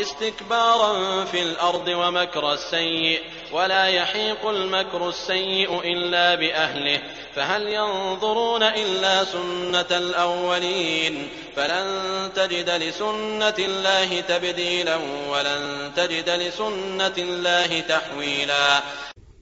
استكبارا 0.01 0.91
في 1.25 1.39
الأرض 1.41 1.87
ومكر 2.01 2.53
السيء 2.53 3.19
ولا 3.53 3.85
يحيق 3.89 4.41
المكر 4.47 5.09
السيء 5.09 5.69
إلا 5.83 6.35
بأهله 6.35 6.99
فهل 7.35 7.63
ينظرون 7.69 8.63
إلا 8.63 9.15
سنة 9.25 9.91
الأولين 9.97 11.13
فلن 11.55 11.87
تجد 12.35 12.69
لسنة 12.69 13.57
الله 13.59 14.09
تبديلا 14.21 14.97
ولن 15.29 15.91
تجد 15.95 16.29
لسنة 16.29 17.15
الله 17.19 17.69
تحويلا 17.83 18.67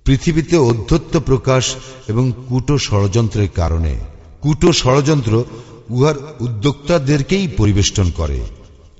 পৃথিবীতে 0.05 0.55
অধ্যত্ত 0.61 1.13
প্রকাশ 1.25 1.65
এবং 2.07 2.25
কূট 2.49 2.67
ষড়যন্ত্রের 2.79 3.49
কারণে 3.55 3.93
কূট 4.41 4.61
ষড়যন্ত্র 4.73 5.33
উহার 5.89 6.17
উদ্যোক্তাদেরকেই 6.39 7.45
পরিবেষ্টন 7.57 8.07
করে 8.11 8.39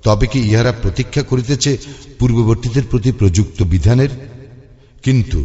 তবে 0.04 0.26
কি 0.26 0.38
ইহারা 0.42 0.72
প্রতীক্ষা 0.82 1.22
করিতেছে 1.22 1.70
পূর্ববর্তীদের 2.18 2.84
প্রতি 2.90 3.10
প্রযুক্ত 3.12 3.58
বিধানের 3.64 4.12
কিন্তু 5.02 5.40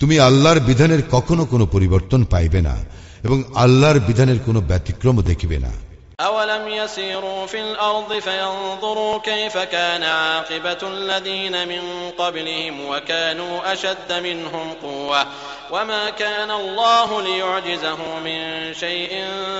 তুমি 0.00 0.16
আল্লাহর 0.18 0.60
বিধানের 0.60 1.02
কখনো 1.10 1.42
কোনো 1.44 1.64
পরিবর্তন 1.66 2.20
পাইবে 2.24 2.60
না 2.60 2.74
এবং 3.24 3.38
আল্লাহর 3.54 3.98
বিধানের 4.00 4.38
কোনো 4.38 4.60
ব্যতিক্রমও 4.60 5.22
দেখিবে 5.22 5.58
না 5.58 5.72
أولم 6.18 6.64
يسيروا 6.70 7.46
في 7.46 7.60
الأرض 7.60 8.10
فينظروا 8.18 9.18
كيف 9.20 9.56
كان 9.68 10.02
عاقبة 10.02 10.82
الذين 10.88 11.54
من 11.68 11.82
قبلهم 12.12 12.74
وكانوا 12.82 13.72
أشد 13.72 14.10
منهم 14.20 14.66
قوة 14.82 15.20
وما 15.70 16.10
كان 16.12 16.50
الله 16.52 17.22
ليعجزه 17.22 18.00
من 18.20 18.38
شيء 18.74 19.12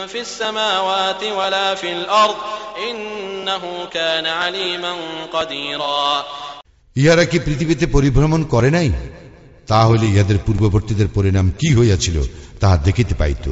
في 0.06 0.20
السماوات 0.20 1.22
ولا 1.38 1.74
في 1.74 1.92
الأرض 1.92 2.36
إنه 2.80 3.62
كان 3.88 4.26
عليما 4.26 4.92
قديرا 5.32 6.24
ইহারা 6.96 7.24
কি 7.24 7.38
পৃথিবীতে 7.38 7.86
পরিভ্রমণ 7.86 8.40
করে 8.44 8.70
নাই 8.70 8.88
তাহলে 9.68 10.04
ইহাদের 10.06 10.38
পূর্ববর্তীদের 10.46 11.08
পরিণাম 11.08 11.46
কি 11.58 11.68
হইয়াছিল 11.74 12.16
তাহা 12.60 12.76
দেখিতে 12.84 13.14
পাইত 13.14 13.44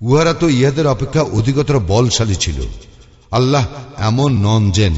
উহারা 0.00 0.32
তো 0.32 0.46
ইহাদের 0.50 0.86
অপেক্ষা 0.86 1.22
অধিকতর 1.38 1.76
বলশালী 1.88 2.36
ছিল 2.36 2.58
আল্লাহ 3.32 3.64
এমন 4.08 4.30
নন 4.46 4.62
যেন 4.70 4.96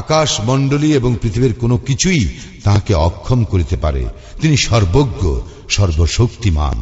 আকাশ 0.00 0.30
মণ্ডলী 0.40 0.88
এবং 0.94 1.10
পৃথিবীর 1.22 1.54
কোনো 1.60 1.76
কিছুই 1.78 2.22
তাহাকে 2.64 2.92
অক্ষম 3.08 3.40
করিতে 3.44 3.76
পারে 3.76 4.02
তিনি 4.40 4.56
সর্বজ্ঞ 4.66 5.22
সর্বশক্তিমান 5.68 6.78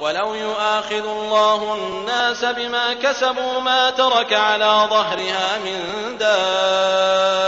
ولو 0.00 0.34
يؤاخذ 0.34 1.06
الله 1.08 1.74
الناس 1.74 2.44
بما 2.44 2.94
كسبوا 2.94 3.60
ما 3.60 3.90
ترك 3.90 4.32
على 4.32 4.86
ظهرها 4.90 5.58
من 5.58 5.78
دابة 6.18 7.46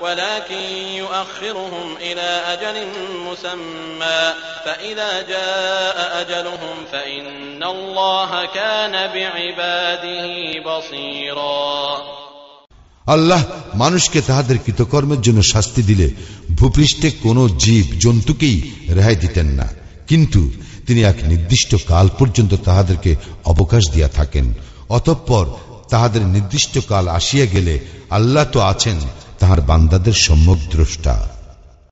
ولكن 0.00 0.62
يؤخرهم 1.02 1.96
إلى 2.00 2.42
أجل 2.52 2.88
مسمى 3.26 4.34
فإذا 4.64 5.22
جاء 5.22 6.20
أجلهم 6.20 6.86
فإن 6.92 7.62
الله 7.62 8.46
كان 8.46 8.92
بعباده 9.12 10.60
بصيرا 10.66 12.00
আল্লাহ 13.05 13.43
মানুষকে 13.73 14.21
তাহাদের 14.21 14.57
কৃতকর্মের 14.65 15.21
জন্য 15.21 15.43
শাস্তি 15.43 15.83
দিলে 15.83 16.11
ভূপৃষ্ঠে 16.51 17.11
কোন 17.11 17.57
জীব 17.57 17.85
জন্তুকেই 17.99 18.71
রেহাই 18.89 19.15
দিতেন 19.15 19.45
না। 19.45 19.67
কিন্তু 20.07 20.51
তিনি 20.87 21.01
এক 21.01 21.15
নির্দিষ্ট 21.23 21.75
কাল 21.87 22.09
পর্যন্ত 22.19 22.53
তাহাদেরকে 22.53 23.15
অবকাশ 23.45 23.83
দিয়া 23.93 24.07
থাকেন। 24.07 24.53
অতঃপর 24.89 25.45
তাহাদের 25.89 26.21
নির্দিষ্ট 26.21 26.79
কাল 26.87 27.07
আসিয়া 27.07 27.45
গেলে 27.45 27.79
আল্লাহ 28.09 28.45
তো 28.45 28.59
আছেন, 28.59 28.95
তাহার 29.39 29.61
বান্দাদের 29.61 30.13
সম্যক 30.13 30.57
দ্রষ্টা। 30.71 31.34